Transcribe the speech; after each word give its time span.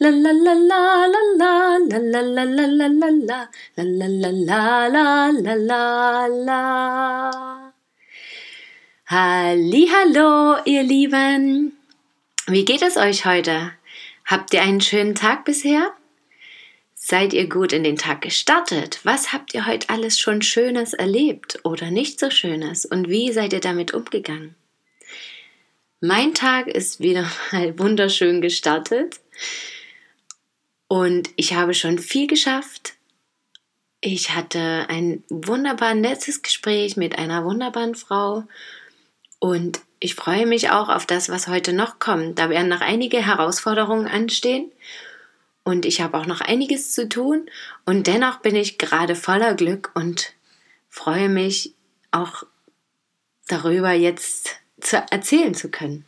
la 0.00 0.10
la 0.10 0.30
la 0.30 0.54
la 0.54 1.06
la 1.06 1.76
la 1.76 2.20
la 2.20 2.44
la 2.44 2.86
la 2.86 3.48
La 3.76 3.82
la 3.82 4.06
la 4.06 4.30
la 4.30 4.88
la 4.88 5.30
la 5.32 5.56
la 5.56 6.26
la 6.28 7.72
Hallo, 9.06 10.56
ihr 10.64 10.82
Lieben. 10.84 11.72
Wie 12.46 12.64
geht 12.64 12.82
es 12.82 12.96
euch 12.96 13.24
heute? 13.24 13.72
Habt 14.24 14.54
ihr 14.54 14.62
einen 14.62 14.80
schönen 14.80 15.16
Tag 15.16 15.44
bisher? 15.44 15.92
Seid 16.94 17.32
ihr 17.32 17.48
gut 17.48 17.72
in 17.72 17.82
den 17.82 17.96
Tag 17.96 18.20
gestartet? 18.20 19.00
Was 19.02 19.32
habt 19.32 19.52
ihr 19.52 19.66
heute 19.66 19.88
alles 19.88 20.20
schon 20.20 20.42
Schönes 20.42 20.92
erlebt 20.94 21.58
oder 21.64 21.90
nicht 21.90 22.20
so 22.20 22.30
Schönes? 22.30 22.84
Und 22.84 23.08
wie 23.08 23.32
seid 23.32 23.52
ihr 23.52 23.60
damit 23.60 23.94
umgegangen? 23.94 24.54
Mein 26.00 26.34
Tag 26.34 26.68
ist 26.68 27.00
wieder 27.00 27.28
mal 27.50 27.76
wunderschön 27.80 28.40
gestartet 28.40 29.18
und 30.88 31.30
ich 31.36 31.54
habe 31.54 31.74
schon 31.74 31.98
viel 31.98 32.26
geschafft. 32.26 32.94
Ich 34.00 34.34
hatte 34.34 34.86
ein 34.88 35.22
wunderbar 35.28 35.94
nettes 35.94 36.42
Gespräch 36.42 36.96
mit 36.96 37.18
einer 37.18 37.44
wunderbaren 37.44 37.94
Frau 37.94 38.44
und 39.38 39.80
ich 40.00 40.14
freue 40.14 40.46
mich 40.46 40.70
auch 40.70 40.88
auf 40.88 41.04
das, 41.06 41.28
was 41.28 41.48
heute 41.48 41.72
noch 41.72 41.98
kommt. 41.98 42.38
Da 42.38 42.48
werden 42.48 42.68
noch 42.68 42.80
einige 42.80 43.24
Herausforderungen 43.24 44.06
anstehen 44.06 44.70
und 45.64 45.84
ich 45.84 46.00
habe 46.00 46.16
auch 46.16 46.26
noch 46.26 46.40
einiges 46.40 46.92
zu 46.92 47.08
tun 47.08 47.50
und 47.84 48.06
dennoch 48.06 48.38
bin 48.38 48.56
ich 48.56 48.78
gerade 48.78 49.14
voller 49.14 49.54
Glück 49.54 49.90
und 49.94 50.32
freue 50.88 51.28
mich 51.28 51.74
auch 52.10 52.44
darüber 53.48 53.92
jetzt 53.92 54.56
zu 54.80 54.96
erzählen 55.10 55.54
zu 55.54 55.70
können. 55.70 56.04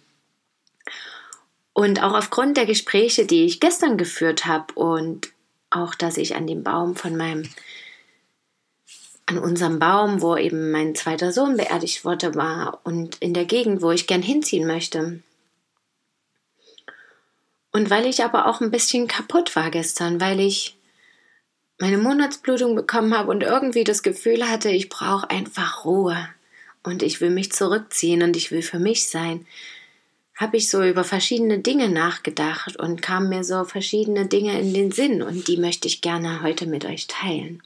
Und 1.72 2.02
auch 2.02 2.14
aufgrund 2.14 2.56
der 2.56 2.66
Gespräche, 2.66 3.26
die 3.26 3.44
ich 3.44 3.60
gestern 3.60 3.96
geführt 3.96 4.46
habe 4.46 4.74
und 4.74 5.32
auch, 5.70 5.94
dass 5.94 6.16
ich 6.16 6.34
an 6.34 6.46
dem 6.46 6.62
Baum 6.62 6.96
von 6.96 7.16
meinem 7.16 7.48
an 9.26 9.38
unserem 9.38 9.78
Baum, 9.78 10.22
wo 10.22 10.36
eben 10.36 10.72
mein 10.72 10.96
zweiter 10.96 11.30
Sohn 11.32 11.56
beerdigt 11.56 12.04
wurde, 12.04 12.34
war 12.34 12.80
und 12.82 13.16
in 13.18 13.32
der 13.32 13.44
Gegend, 13.44 13.80
wo 13.80 13.92
ich 13.92 14.08
gern 14.08 14.22
hinziehen 14.22 14.66
möchte. 14.66 15.22
Und 17.70 17.91
weil 17.91 18.06
ich 18.06 18.24
aber 18.24 18.46
auch 18.46 18.60
ein 18.60 18.72
bisschen 18.72 19.06
kaputt 19.06 19.54
war 19.54 19.70
gestern, 19.70 20.20
weil 20.20 20.41
ich 20.41 20.76
meine 21.78 21.98
Monatsblutung 21.98 22.74
bekommen 22.74 23.16
habe 23.16 23.30
und 23.30 23.42
irgendwie 23.42 23.84
das 23.84 24.02
Gefühl 24.02 24.48
hatte, 24.48 24.68
ich 24.70 24.88
brauche 24.88 25.30
einfach 25.30 25.84
Ruhe 25.84 26.28
und 26.82 27.04
ich 27.04 27.20
will 27.20 27.30
mich 27.30 27.52
zurückziehen 27.52 28.22
und 28.22 28.36
ich 28.36 28.50
will 28.50 28.62
für 28.62 28.80
mich 28.80 29.08
sein, 29.08 29.46
habe 30.41 30.56
ich 30.56 30.70
so 30.70 30.83
über 30.83 31.05
verschiedene 31.05 31.58
Dinge 31.58 31.91
nachgedacht 31.91 32.77
und 32.77 33.02
kam 33.02 33.28
mir 33.28 33.44
so 33.44 33.64
verschiedene 33.64 34.24
Dinge 34.24 34.58
in 34.58 34.72
den 34.72 34.91
Sinn 34.91 35.22
und 35.22 35.47
die 35.48 35.58
möchte 35.58 35.86
ich 35.86 36.00
gerne 36.00 36.42
heute 36.42 36.66
mit 36.66 36.84
euch 36.86 37.06
teilen. 37.06 37.62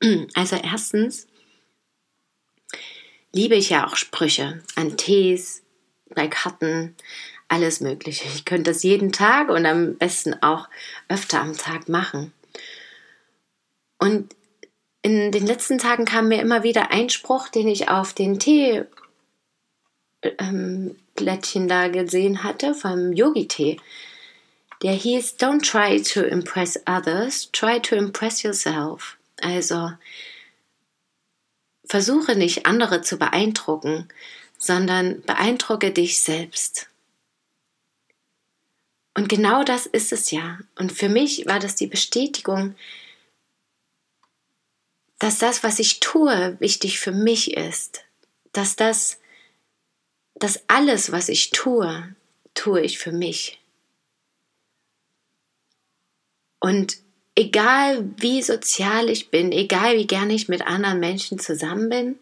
Also 0.34 0.56
erstens 0.56 1.26
liebe 3.32 3.54
ich 3.54 3.70
ja 3.70 3.86
auch 3.86 3.96
Sprüche 3.96 4.62
an 4.76 4.98
Tees, 4.98 5.62
bei 6.14 6.28
Karten, 6.28 6.94
alles 7.48 7.80
Mögliche. 7.80 8.28
Ich 8.28 8.44
könnte 8.44 8.70
das 8.70 8.82
jeden 8.82 9.12
Tag 9.12 9.48
und 9.48 9.64
am 9.64 9.96
besten 9.96 10.34
auch 10.42 10.68
öfter 11.08 11.40
am 11.40 11.56
Tag 11.56 11.88
machen. 11.88 12.34
Und 13.98 14.36
in 15.00 15.32
den 15.32 15.46
letzten 15.46 15.78
Tagen 15.78 16.04
kam 16.04 16.28
mir 16.28 16.42
immer 16.42 16.64
wieder 16.64 16.90
ein 16.90 17.08
Spruch, 17.08 17.48
den 17.48 17.66
ich 17.66 17.88
auf 17.88 18.12
den 18.12 18.38
Teeblättchen 18.38 18.90
ähm, 20.38 20.96
da 21.16 21.88
gesehen 21.88 22.42
hatte, 22.42 22.74
vom 22.74 23.12
Yogi-Tee. 23.12 23.80
Der 24.82 24.92
hieß 24.92 25.36
Don't 25.38 25.62
try 25.62 26.02
to 26.02 26.20
impress 26.20 26.78
others, 26.86 27.50
try 27.52 27.80
to 27.80 27.96
impress 27.96 28.42
yourself. 28.42 29.16
Also 29.40 29.92
versuche 31.84 32.36
nicht 32.36 32.66
andere 32.66 33.02
zu 33.02 33.18
beeindrucken, 33.18 34.08
sondern 34.58 35.22
beeindrucke 35.22 35.90
dich 35.90 36.20
selbst. 36.20 36.88
Und 39.16 39.28
genau 39.28 39.62
das 39.62 39.86
ist 39.86 40.12
es 40.12 40.30
ja. 40.30 40.58
Und 40.76 40.92
für 40.92 41.08
mich 41.08 41.46
war 41.46 41.60
das 41.60 41.76
die 41.76 41.86
Bestätigung, 41.86 42.74
dass 45.18 45.38
das, 45.38 45.62
was 45.62 45.78
ich 45.78 46.00
tue, 46.00 46.56
wichtig 46.60 46.98
für 46.98 47.12
mich 47.12 47.56
ist. 47.56 48.04
Dass 48.52 48.76
das, 48.76 49.20
dass 50.34 50.62
alles, 50.68 51.12
was 51.12 51.28
ich 51.28 51.50
tue, 51.50 52.14
tue 52.54 52.80
ich 52.80 52.98
für 52.98 53.12
mich. 53.12 53.60
Und 56.60 56.96
egal 57.36 58.08
wie 58.16 58.42
sozial 58.42 59.08
ich 59.08 59.30
bin, 59.30 59.52
egal 59.52 59.96
wie 59.96 60.06
gern 60.06 60.30
ich 60.30 60.48
mit 60.48 60.66
anderen 60.66 61.00
Menschen 61.00 61.38
zusammen 61.38 61.88
bin, 61.88 62.18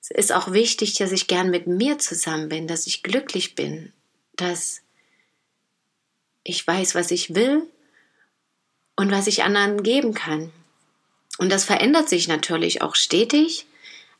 es 0.00 0.10
ist 0.10 0.32
auch 0.32 0.52
wichtig, 0.52 0.94
dass 0.94 1.12
ich 1.12 1.26
gern 1.26 1.50
mit 1.50 1.66
mir 1.66 1.98
zusammen 1.98 2.48
bin, 2.48 2.66
dass 2.66 2.86
ich 2.86 3.02
glücklich 3.02 3.54
bin, 3.54 3.92
dass 4.36 4.80
ich 6.44 6.66
weiß, 6.66 6.94
was 6.94 7.10
ich 7.10 7.34
will 7.34 7.66
und 8.96 9.10
was 9.10 9.26
ich 9.26 9.42
anderen 9.42 9.82
geben 9.82 10.14
kann. 10.14 10.52
Und 11.38 11.50
das 11.50 11.64
verändert 11.64 12.08
sich 12.08 12.26
natürlich 12.26 12.80
auch 12.80 12.94
stetig, 12.94 13.66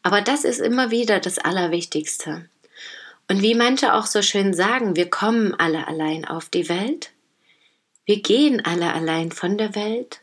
aber 0.02 0.20
das 0.20 0.44
ist 0.44 0.60
immer 0.60 0.90
wieder 0.90 1.20
das 1.20 1.38
Allerwichtigste. 1.38 2.48
Und 3.30 3.42
wie 3.42 3.54
manche 3.54 3.94
auch 3.94 4.06
so 4.06 4.22
schön 4.22 4.54
sagen, 4.54 4.96
wir 4.96 5.10
kommen 5.10 5.54
alle 5.54 5.86
allein 5.86 6.24
auf 6.24 6.48
die 6.48 6.68
Welt 6.68 7.12
wir 8.08 8.22
gehen 8.22 8.64
alle 8.64 8.94
allein 8.94 9.32
von 9.32 9.58
der 9.58 9.74
Welt. 9.74 10.22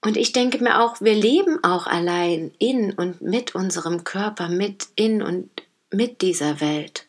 Und 0.00 0.16
ich 0.16 0.32
denke 0.32 0.60
mir 0.60 0.82
auch, 0.82 1.00
wir 1.00 1.14
leben 1.14 1.62
auch 1.62 1.86
allein 1.86 2.50
in 2.58 2.92
und 2.92 3.22
mit 3.22 3.54
unserem 3.54 4.02
Körper, 4.02 4.48
mit 4.48 4.88
in 4.96 5.22
und 5.22 5.50
mit 5.92 6.20
dieser 6.20 6.60
Welt. 6.60 7.06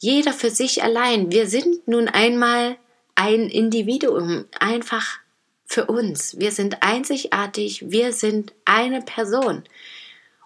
Jeder 0.00 0.32
für 0.32 0.50
sich 0.50 0.82
allein. 0.82 1.30
Wir 1.30 1.46
sind 1.46 1.86
nun 1.86 2.08
einmal 2.08 2.78
ein 3.14 3.48
Individuum, 3.48 4.46
einfach 4.58 5.20
für 5.64 5.86
uns. 5.86 6.36
Wir 6.40 6.50
sind 6.50 6.82
einzigartig, 6.82 7.92
wir 7.92 8.12
sind 8.12 8.54
eine 8.64 9.02
Person. 9.02 9.62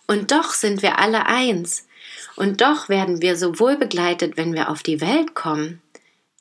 Und 0.07 0.33
doch 0.33 0.53
sind 0.53 0.83
wir 0.83 0.99
alle 0.99 1.25
eins. 1.25 1.88
Und 2.37 2.61
doch 2.61 2.89
werden 2.89 3.23
wir 3.23 3.37
so 3.37 3.59
wohl 3.59 3.77
begleitet, 3.77 4.37
wenn 4.37 4.55
wir 4.55 4.71
auf 4.71 4.83
die 4.83 5.01
Welt 5.01 5.35
kommen. 5.35 5.83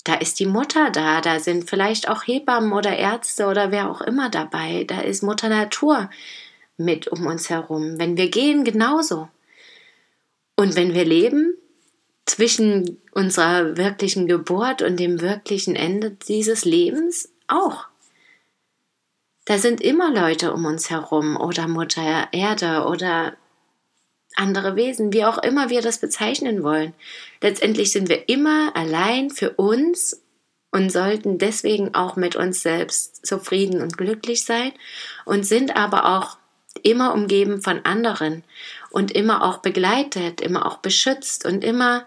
Da 0.03 0.15
ist 0.15 0.39
die 0.39 0.45
Mutter 0.45 0.89
da, 0.89 1.19
da 1.19 1.39
sind 1.39 1.69
vielleicht 1.69 2.07
auch 2.07 2.25
Hebammen 2.25 2.71
oder 2.71 2.95
Ärzte 2.95 3.47
oder 3.47 3.71
wer 3.71 3.89
auch 3.89 4.01
immer 4.01 4.29
dabei. 4.29 4.85
Da 4.87 5.01
ist 5.01 5.21
Mutter 5.21 5.49
Natur 5.49 6.09
mit 6.77 7.07
um 7.07 7.25
uns 7.25 7.49
herum. 7.49 7.99
Wenn 7.99 8.15
wir 8.15 8.29
gehen, 8.29 8.63
genauso. 8.63 9.27
Und 10.55 10.75
wenn 10.75 10.93
wir 10.93 11.03
leben, 11.03 11.57
zwischen 12.27 13.01
unserer 13.11 13.77
wirklichen 13.77 14.27
Geburt 14.27 14.81
und 14.81 14.99
dem 14.99 15.21
wirklichen 15.21 15.75
Ende 15.75 16.11
dieses 16.11 16.65
Lebens 16.65 17.31
auch. 17.47 17.87
Da 19.45 19.57
sind 19.57 19.81
immer 19.81 20.13
Leute 20.13 20.53
um 20.53 20.65
uns 20.65 20.89
herum 20.89 21.37
oder 21.37 21.69
Mutter 21.69 22.27
Erde 22.33 22.85
oder 22.85 23.37
andere 24.37 24.75
Wesen, 24.75 25.13
wie 25.13 25.25
auch 25.25 25.37
immer 25.37 25.69
wir 25.69 25.81
das 25.81 25.99
bezeichnen 25.99 26.63
wollen. 26.63 26.93
Letztendlich 27.41 27.91
sind 27.91 28.09
wir 28.09 28.29
immer 28.29 28.75
allein 28.75 29.29
für 29.29 29.51
uns 29.51 30.21
und 30.71 30.91
sollten 30.91 31.37
deswegen 31.37 31.95
auch 31.95 32.15
mit 32.15 32.35
uns 32.35 32.61
selbst 32.61 33.25
zufrieden 33.25 33.81
und 33.81 33.97
glücklich 33.97 34.43
sein 34.45 34.71
und 35.25 35.45
sind 35.45 35.75
aber 35.75 36.17
auch 36.17 36.37
immer 36.83 37.13
umgeben 37.13 37.61
von 37.61 37.83
anderen 37.85 38.43
und 38.91 39.11
immer 39.11 39.43
auch 39.43 39.57
begleitet, 39.57 40.41
immer 40.41 40.65
auch 40.65 40.77
beschützt 40.77 41.45
und 41.45 41.63
immer 41.63 42.05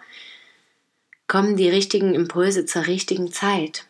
kommen 1.27 1.57
die 1.57 1.69
richtigen 1.69 2.15
Impulse 2.15 2.67
zur 2.67 2.87
richtigen 2.87 3.33
Zeit. 3.33 3.87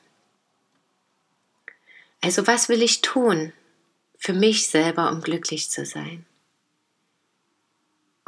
Also 2.22 2.46
was 2.46 2.68
will 2.68 2.82
ich 2.82 3.00
tun 3.00 3.52
für 4.18 4.34
mich 4.34 4.68
selber, 4.68 5.10
um 5.10 5.22
glücklich 5.22 5.70
zu 5.70 5.86
sein? 5.86 6.26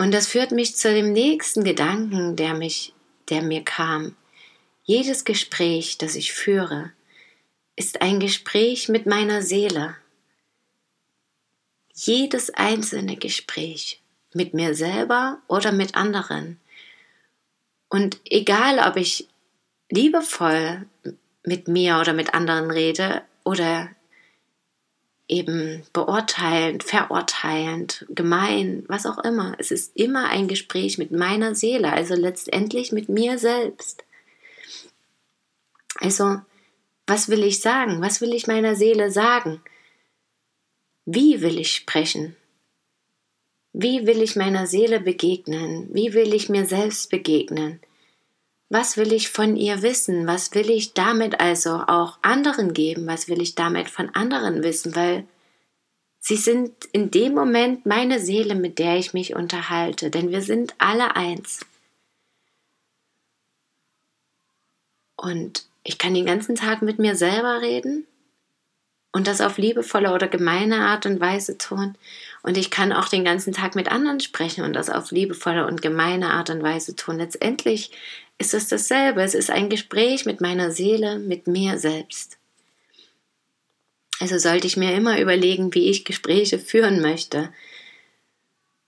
Und 0.02 0.10
das 0.10 0.26
führt 0.26 0.50
mich 0.50 0.74
zu 0.74 0.92
dem 0.92 1.12
nächsten 1.12 1.62
Gedanken, 1.62 2.34
der 2.34 2.54
mich, 2.54 2.92
der 3.28 3.40
mir 3.40 3.62
kam. 3.62 4.16
Jedes 4.82 5.24
Gespräch, 5.24 5.96
das 5.96 6.16
ich 6.16 6.32
führe, 6.32 6.90
ist 7.76 8.02
ein 8.02 8.18
Gespräch 8.18 8.88
mit 8.88 9.06
meiner 9.06 9.42
Seele. 9.42 9.94
jedes 11.94 12.50
einzelne 12.50 13.16
Gespräch 13.16 14.02
mit 14.34 14.54
mir 14.54 14.74
selber 14.74 15.40
oder 15.46 15.70
mit 15.70 15.94
anderen. 15.94 16.58
Und 17.88 18.18
egal, 18.24 18.80
ob 18.80 18.96
ich 18.96 19.28
liebevoll 19.88 20.84
mit 21.44 21.68
mir 21.68 22.00
oder 22.00 22.12
mit 22.12 22.34
anderen 22.34 22.72
rede 22.72 23.22
oder 23.44 23.88
eben 25.32 25.82
beurteilend, 25.92 26.84
verurteilend, 26.84 28.06
gemein, 28.10 28.84
was 28.86 29.06
auch 29.06 29.18
immer. 29.18 29.56
Es 29.58 29.70
ist 29.70 29.96
immer 29.96 30.28
ein 30.28 30.46
Gespräch 30.46 30.98
mit 30.98 31.10
meiner 31.10 31.54
Seele, 31.54 31.92
also 31.92 32.14
letztendlich 32.14 32.92
mit 32.92 33.08
mir 33.08 33.38
selbst. 33.38 34.04
Also, 36.00 36.40
was 37.06 37.28
will 37.28 37.42
ich 37.42 37.60
sagen? 37.60 38.00
Was 38.02 38.20
will 38.20 38.34
ich 38.34 38.46
meiner 38.46 38.76
Seele 38.76 39.10
sagen? 39.10 39.60
Wie 41.06 41.40
will 41.40 41.58
ich 41.58 41.72
sprechen? 41.72 42.36
Wie 43.72 44.06
will 44.06 44.20
ich 44.20 44.36
meiner 44.36 44.66
Seele 44.66 45.00
begegnen? 45.00 45.88
Wie 45.92 46.12
will 46.12 46.34
ich 46.34 46.50
mir 46.50 46.66
selbst 46.66 47.10
begegnen? 47.10 47.80
Was 48.72 48.96
will 48.96 49.12
ich 49.12 49.28
von 49.28 49.54
ihr 49.54 49.82
wissen? 49.82 50.26
Was 50.26 50.54
will 50.54 50.70
ich 50.70 50.94
damit 50.94 51.40
also 51.40 51.84
auch 51.88 52.16
anderen 52.22 52.72
geben? 52.72 53.06
Was 53.06 53.28
will 53.28 53.42
ich 53.42 53.54
damit 53.54 53.90
von 53.90 54.08
anderen 54.14 54.62
wissen? 54.62 54.96
Weil 54.96 55.26
sie 56.20 56.38
sind 56.38 56.86
in 56.86 57.10
dem 57.10 57.34
Moment 57.34 57.84
meine 57.84 58.18
Seele, 58.18 58.54
mit 58.54 58.78
der 58.78 58.96
ich 58.96 59.12
mich 59.12 59.36
unterhalte, 59.36 60.08
denn 60.08 60.30
wir 60.30 60.40
sind 60.40 60.74
alle 60.78 61.16
eins. 61.16 61.66
Und 65.16 65.66
ich 65.84 65.98
kann 65.98 66.14
den 66.14 66.24
ganzen 66.24 66.54
Tag 66.54 66.80
mit 66.80 66.98
mir 66.98 67.14
selber 67.14 67.60
reden 67.60 68.06
und 69.12 69.26
das 69.26 69.42
auf 69.42 69.58
liebevolle 69.58 70.14
oder 70.14 70.28
gemeine 70.28 70.86
Art 70.86 71.04
und 71.04 71.20
Weise 71.20 71.58
tun. 71.58 71.94
Und 72.42 72.56
ich 72.56 72.70
kann 72.70 72.92
auch 72.92 73.08
den 73.08 73.24
ganzen 73.24 73.52
Tag 73.52 73.76
mit 73.76 73.88
anderen 73.88 74.20
sprechen 74.20 74.64
und 74.64 74.72
das 74.72 74.90
auf 74.90 75.12
liebevolle 75.12 75.66
und 75.66 75.80
gemeine 75.80 76.30
Art 76.30 76.50
und 76.50 76.62
Weise 76.62 76.96
tun. 76.96 77.18
Letztendlich 77.18 77.92
ist 78.38 78.52
es 78.52 78.68
dasselbe. 78.68 79.22
Es 79.22 79.34
ist 79.34 79.50
ein 79.50 79.68
Gespräch 79.68 80.26
mit 80.26 80.40
meiner 80.40 80.72
Seele, 80.72 81.18
mit 81.18 81.46
mir 81.46 81.78
selbst. 81.78 82.38
Also 84.18 84.38
sollte 84.38 84.66
ich 84.66 84.76
mir 84.76 84.94
immer 84.94 85.20
überlegen, 85.20 85.74
wie 85.74 85.88
ich 85.88 86.04
Gespräche 86.04 86.58
führen 86.58 87.00
möchte 87.00 87.52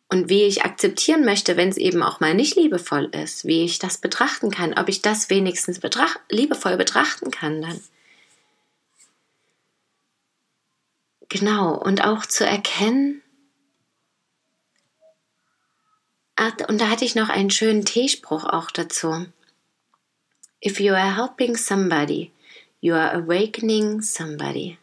und 0.09 0.29
wie 0.29 0.45
ich 0.45 0.65
akzeptieren 0.65 1.25
möchte, 1.25 1.56
wenn 1.56 1.69
es 1.69 1.77
eben 1.77 2.03
auch 2.03 2.21
mal 2.21 2.35
nicht 2.35 2.55
liebevoll 2.55 3.06
ist, 3.06 3.45
wie 3.45 3.65
ich 3.65 3.81
das 3.81 3.99
betrachten 3.99 4.51
kann, 4.53 4.75
ob 4.79 4.89
ich 4.89 5.03
das 5.03 5.31
wenigstens 5.31 5.81
betracht, 5.81 6.21
liebevoll 6.31 6.77
betrachten 6.77 7.33
kann 7.33 7.62
dann. 7.62 7.81
Genau, 11.29 11.75
und 11.75 12.05
auch 12.05 12.27
zu 12.27 12.47
erkennen, 12.47 13.24
und 16.69 16.81
da 16.81 16.89
hatte 16.89 17.05
ich 17.05 17.15
noch 17.15 17.29
einen 17.29 17.51
schönen 17.51 17.85
T-Spruch 17.85 18.45
auch 18.45 18.71
dazu. 18.71 19.27
If 20.65 20.81
you 20.81 20.95
are 20.95 21.17
helping 21.17 21.57
somebody, 21.57 22.33
you 22.81 22.95
are 22.95 23.13
awakening 23.13 24.03
somebody. 24.03 24.79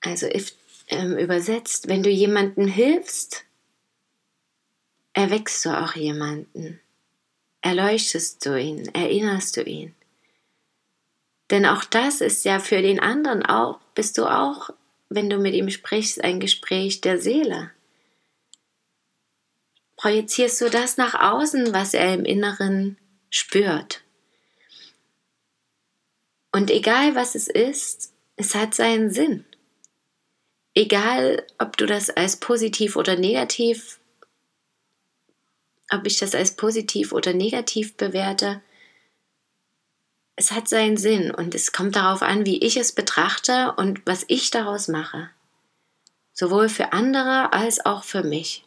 Also 0.00 0.26
if, 0.26 0.52
ähm, 0.88 1.18
übersetzt, 1.18 1.88
wenn 1.88 2.02
du 2.02 2.10
jemandem 2.10 2.68
hilfst, 2.68 3.44
erweckst 5.14 5.64
du 5.64 5.70
auch 5.70 5.96
jemanden, 5.96 6.78
erleuchtest 7.62 8.44
du 8.46 8.60
ihn, 8.60 8.86
erinnerst 8.94 9.56
du 9.56 9.62
ihn. 9.62 9.94
Denn 11.50 11.66
auch 11.66 11.84
das 11.84 12.20
ist 12.20 12.44
ja 12.44 12.58
für 12.58 12.82
den 12.82 13.00
anderen 13.00 13.44
auch, 13.44 13.80
bist 13.94 14.18
du 14.18 14.26
auch, 14.26 14.70
wenn 15.08 15.30
du 15.30 15.38
mit 15.38 15.54
ihm 15.54 15.70
sprichst, 15.70 16.22
ein 16.22 16.38
Gespräch 16.40 17.00
der 17.00 17.18
Seele. 17.18 17.70
Projizierst 19.96 20.60
du 20.60 20.68
das 20.68 20.96
nach 20.96 21.14
außen, 21.14 21.72
was 21.72 21.94
er 21.94 22.12
im 22.14 22.24
Inneren 22.24 22.98
spürt. 23.30 24.02
Und 26.52 26.70
egal 26.70 27.14
was 27.14 27.34
es 27.34 27.48
ist, 27.48 28.12
es 28.36 28.54
hat 28.54 28.74
seinen 28.74 29.10
Sinn. 29.10 29.44
Egal, 30.74 31.46
ob 31.58 31.78
du 31.78 31.86
das 31.86 32.10
als 32.10 32.36
positiv 32.36 32.96
oder 32.96 33.16
negativ, 33.16 33.98
ob 35.90 36.06
ich 36.06 36.18
das 36.18 36.34
als 36.34 36.56
positiv 36.56 37.12
oder 37.12 37.32
negativ 37.32 37.96
bewerte, 37.96 38.60
es 40.34 40.52
hat 40.52 40.68
seinen 40.68 40.98
Sinn 40.98 41.30
und 41.30 41.54
es 41.54 41.72
kommt 41.72 41.96
darauf 41.96 42.20
an, 42.20 42.44
wie 42.44 42.58
ich 42.58 42.76
es 42.76 42.92
betrachte 42.92 43.72
und 43.76 44.02
was 44.04 44.26
ich 44.28 44.50
daraus 44.50 44.88
mache. 44.88 45.30
Sowohl 46.34 46.68
für 46.68 46.92
andere 46.92 47.54
als 47.54 47.84
auch 47.86 48.04
für 48.04 48.22
mich. 48.22 48.65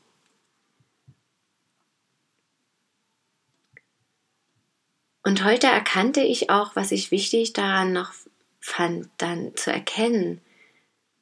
Und 5.29 5.43
heute 5.43 5.67
erkannte 5.67 6.21
ich 6.21 6.49
auch, 6.49 6.75
was 6.75 6.91
ich 6.91 7.11
wichtig 7.11 7.53
daran 7.53 7.93
noch 7.93 8.13
fand, 8.59 9.11
dann 9.19 9.55
zu 9.55 9.71
erkennen, 9.71 10.41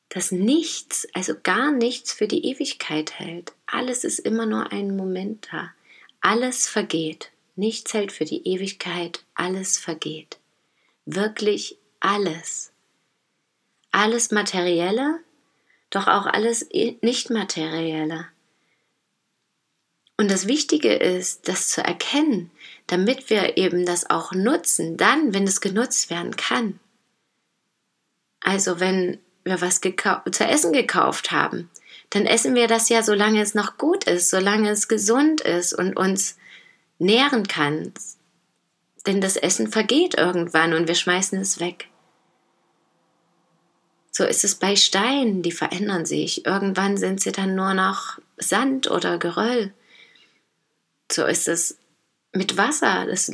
dass 0.07 0.31
nichts, 0.31 1.05
also 1.13 1.33
gar 1.43 1.73
nichts 1.73 2.13
für 2.13 2.25
die 2.25 2.45
Ewigkeit 2.45 3.19
hält. 3.19 3.51
Alles 3.65 4.05
ist 4.05 4.19
immer 4.19 4.45
nur 4.45 4.71
ein 4.71 4.95
Moment 4.95 5.49
da. 5.51 5.73
Alles 6.21 6.69
vergeht. 6.69 7.31
Nichts 7.57 7.93
hält 7.93 8.13
für 8.13 8.23
die 8.23 8.47
Ewigkeit. 8.47 9.25
Alles 9.35 9.77
vergeht. 9.77 10.37
Wirklich 11.03 11.77
alles. 11.99 12.71
Alles 13.91 14.31
Materielle, 14.31 15.19
doch 15.89 16.07
auch 16.07 16.27
alles 16.27 16.69
Nicht-Materielle. 17.01 18.29
Und 20.17 20.31
das 20.31 20.47
Wichtige 20.47 20.93
ist, 20.93 21.47
das 21.47 21.69
zu 21.69 21.83
erkennen, 21.83 22.49
damit 22.87 23.29
wir 23.29 23.57
eben 23.57 23.85
das 23.85 24.09
auch 24.09 24.33
nutzen, 24.33 24.97
dann, 24.97 25.33
wenn 25.33 25.43
es 25.43 25.61
genutzt 25.61 26.09
werden 26.09 26.35
kann. 26.35 26.79
Also 28.41 28.79
wenn 28.79 29.19
wir 29.43 29.61
was 29.61 29.79
zu 29.79 30.43
essen 30.43 30.73
gekauft 30.73 31.31
haben, 31.31 31.69
dann 32.09 32.25
essen 32.25 32.55
wir 32.55 32.67
das 32.67 32.89
ja, 32.89 33.03
solange 33.03 33.41
es 33.41 33.53
noch 33.53 33.77
gut 33.77 34.05
ist, 34.05 34.29
solange 34.29 34.69
es 34.69 34.87
gesund 34.87 35.41
ist 35.41 35.73
und 35.73 35.95
uns 35.95 36.37
nähren 36.99 37.47
kann. 37.47 37.93
Denn 39.05 39.21
das 39.21 39.37
Essen 39.37 39.67
vergeht 39.69 40.15
irgendwann 40.15 40.73
und 40.73 40.87
wir 40.87 40.95
schmeißen 40.95 41.39
es 41.39 41.59
weg. 41.59 41.89
So 44.11 44.23
ist 44.23 44.43
es 44.43 44.55
bei 44.55 44.75
Steinen, 44.75 45.43
die 45.43 45.51
verändern 45.51 46.05
sich. 46.05 46.45
Irgendwann 46.45 46.97
sind 46.97 47.21
sie 47.21 47.31
dann 47.31 47.55
nur 47.55 47.73
noch 47.73 48.19
Sand 48.37 48.89
oder 48.89 49.17
Geröll. 49.19 49.73
So 51.11 51.25
ist 51.25 51.47
es 51.47 51.77
mit 52.33 52.57
Wasser. 52.57 53.05
Das 53.07 53.31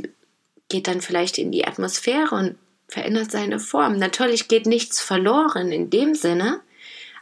geht 0.70 0.88
dann 0.88 1.02
vielleicht 1.02 1.38
in 1.38 1.52
die 1.52 1.66
Atmosphäre 1.66 2.36
und 2.36 2.56
verändert 2.88 3.32
seine 3.32 3.60
Form. 3.60 3.98
Natürlich 3.98 4.48
geht 4.48 4.66
nichts 4.66 5.02
verloren 5.02 5.72
in 5.72 5.90
dem 5.90 6.16
Sinne, 6.16 6.62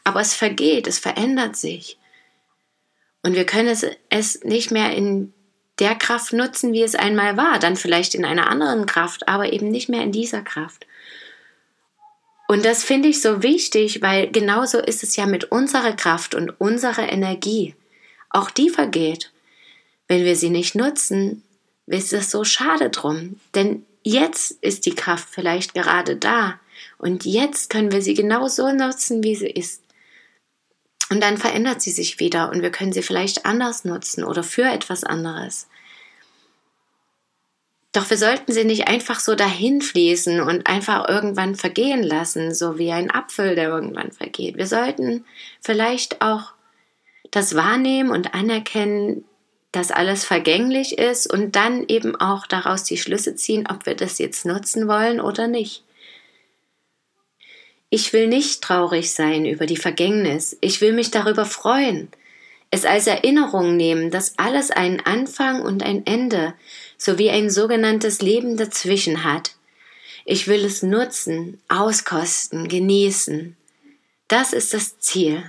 aber 0.03 0.21
es 0.21 0.33
vergeht, 0.33 0.87
es 0.87 0.99
verändert 0.99 1.55
sich. 1.55 1.97
Und 3.23 3.35
wir 3.35 3.45
können 3.45 3.67
es, 3.67 3.85
es 4.09 4.43
nicht 4.43 4.71
mehr 4.71 4.93
in 4.95 5.33
der 5.79 5.95
Kraft 5.95 6.33
nutzen, 6.33 6.73
wie 6.73 6.83
es 6.83 6.95
einmal 6.95 7.37
war, 7.37 7.59
dann 7.59 7.75
vielleicht 7.75 8.15
in 8.15 8.25
einer 8.25 8.49
anderen 8.49 8.85
Kraft, 8.85 9.27
aber 9.27 9.53
eben 9.53 9.69
nicht 9.69 9.89
mehr 9.89 10.03
in 10.03 10.11
dieser 10.11 10.41
Kraft. 10.41 10.85
Und 12.47 12.65
das 12.65 12.83
finde 12.83 13.07
ich 13.07 13.21
so 13.21 13.43
wichtig, 13.43 14.01
weil 14.01 14.29
genauso 14.29 14.79
ist 14.79 15.03
es 15.03 15.15
ja 15.15 15.25
mit 15.25 15.45
unserer 15.45 15.93
Kraft 15.93 16.35
und 16.35 16.49
unserer 16.59 17.11
Energie. 17.11 17.75
Auch 18.29 18.51
die 18.51 18.69
vergeht. 18.69 19.30
Wenn 20.07 20.25
wir 20.25 20.35
sie 20.35 20.49
nicht 20.49 20.75
nutzen, 20.75 21.43
ist 21.87 22.13
es 22.13 22.31
so 22.31 22.43
schade 22.43 22.89
drum. 22.89 23.39
Denn 23.55 23.85
jetzt 24.03 24.51
ist 24.61 24.85
die 24.85 24.95
Kraft 24.95 25.27
vielleicht 25.29 25.73
gerade 25.73 26.15
da. 26.15 26.59
Und 26.97 27.25
jetzt 27.25 27.69
können 27.69 27.91
wir 27.91 28.01
sie 28.01 28.13
genau 28.13 28.47
so 28.47 28.71
nutzen, 28.71 29.23
wie 29.23 29.35
sie 29.35 29.49
ist. 29.49 29.81
Und 31.09 31.21
dann 31.21 31.37
verändert 31.37 31.81
sie 31.81 31.91
sich 31.91 32.19
wieder 32.19 32.51
und 32.51 32.61
wir 32.61 32.71
können 32.71 32.93
sie 32.93 33.01
vielleicht 33.01 33.45
anders 33.45 33.83
nutzen 33.83 34.23
oder 34.23 34.43
für 34.43 34.63
etwas 34.63 35.03
anderes. 35.03 35.67
Doch 37.91 38.09
wir 38.09 38.17
sollten 38.17 38.53
sie 38.53 38.63
nicht 38.63 38.87
einfach 38.87 39.19
so 39.19 39.35
dahin 39.35 39.81
fließen 39.81 40.39
und 40.39 40.67
einfach 40.67 41.09
irgendwann 41.09 41.55
vergehen 41.55 42.03
lassen, 42.03 42.53
so 42.53 42.77
wie 42.77 42.93
ein 42.93 43.11
Apfel, 43.11 43.55
der 43.55 43.67
irgendwann 43.67 44.13
vergeht. 44.13 44.55
Wir 44.55 44.67
sollten 44.67 45.25
vielleicht 45.59 46.21
auch 46.21 46.53
das 47.31 47.55
wahrnehmen 47.55 48.11
und 48.11 48.33
anerkennen, 48.33 49.25
dass 49.71 49.91
alles 49.91 50.25
vergänglich 50.25 50.97
ist 50.97 51.31
und 51.31 51.55
dann 51.55 51.87
eben 51.87 52.15
auch 52.15 52.45
daraus 52.45 52.83
die 52.83 52.97
Schlüsse 52.97 53.35
ziehen, 53.35 53.67
ob 53.69 53.85
wir 53.85 53.95
das 53.95 54.17
jetzt 54.17 54.45
nutzen 54.45 54.87
wollen 54.87 55.21
oder 55.21 55.47
nicht. 55.47 55.83
Ich 57.89 58.13
will 58.13 58.27
nicht 58.27 58.61
traurig 58.61 59.11
sein 59.11 59.45
über 59.45 59.65
die 59.65 59.77
Vergängnis, 59.77 60.57
ich 60.61 60.81
will 60.81 60.93
mich 60.93 61.11
darüber 61.11 61.45
freuen, 61.45 62.09
es 62.69 62.85
als 62.85 63.05
Erinnerung 63.05 63.75
nehmen, 63.75 64.11
dass 64.11 64.37
alles 64.37 64.71
einen 64.71 65.01
Anfang 65.01 65.61
und 65.61 65.83
ein 65.83 66.05
Ende 66.05 66.53
sowie 66.97 67.29
ein 67.29 67.49
sogenanntes 67.49 68.21
Leben 68.21 68.55
dazwischen 68.55 69.25
hat. 69.25 69.55
Ich 70.23 70.47
will 70.47 70.63
es 70.63 70.81
nutzen, 70.81 71.61
auskosten, 71.67 72.69
genießen. 72.69 73.57
Das 74.29 74.53
ist 74.53 74.73
das 74.73 74.99
Ziel. 74.99 75.43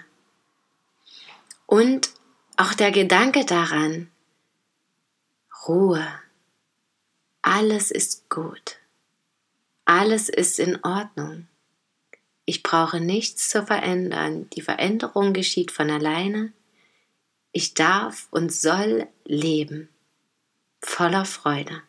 Und 1.66 2.10
auch 2.56 2.74
der 2.74 2.90
Gedanke 2.90 3.44
daran, 3.44 4.08
Ruhe. 5.69 6.07
Alles 7.42 7.90
ist 7.90 8.28
gut. 8.28 8.78
Alles 9.85 10.28
ist 10.28 10.59
in 10.59 10.83
Ordnung. 10.85 11.47
Ich 12.45 12.62
brauche 12.62 13.00
nichts 13.00 13.49
zu 13.49 13.64
verändern. 13.64 14.50
Die 14.50 14.62
Veränderung 14.62 15.33
geschieht 15.33 15.71
von 15.71 15.90
alleine. 15.90 16.52
Ich 17.52 17.75
darf 17.75 18.26
und 18.31 18.52
soll 18.52 19.07
leben. 19.25 19.88
Voller 20.81 21.25
Freude. 21.25 21.83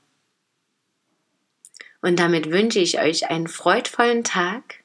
Und 2.01 2.19
damit 2.19 2.51
wünsche 2.51 2.79
ich 2.79 2.99
euch 2.99 3.29
einen 3.29 3.47
freudvollen 3.47 4.23
Tag, 4.23 4.83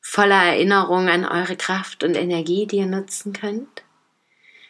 voller 0.00 0.42
Erinnerung 0.42 1.08
an 1.08 1.24
eure 1.24 1.56
Kraft 1.56 2.04
und 2.04 2.14
Energie, 2.14 2.66
die 2.66 2.76
ihr 2.76 2.86
nutzen 2.86 3.32
könnt 3.32 3.82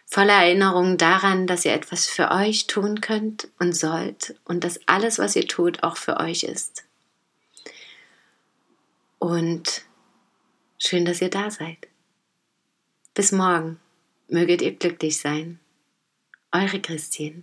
voller 0.07 0.35
Erinnerung 0.35 0.97
daran, 0.97 1.47
dass 1.47 1.65
ihr 1.65 1.73
etwas 1.73 2.07
für 2.07 2.31
euch 2.31 2.67
tun 2.67 3.01
könnt 3.01 3.49
und 3.59 3.75
sollt 3.75 4.35
und 4.45 4.65
dass 4.65 4.81
alles, 4.87 5.19
was 5.19 5.37
ihr 5.37 5.47
tut, 5.47 5.83
auch 5.83 5.97
für 5.97 6.19
euch 6.19 6.45
ist. 6.45 6.85
Und 9.19 9.83
schön, 10.79 11.05
dass 11.05 11.23
ihr 11.23 11.31
da 11.31 11.51
seid. 11.51 11.89
Bis 13.15 13.33
morgen, 13.33 13.81
möget 14.29 14.61
ihr 14.61 14.75
glücklich 14.75 15.19
sein. 15.19 15.61
Eure 16.53 16.81
Christine. 16.81 17.43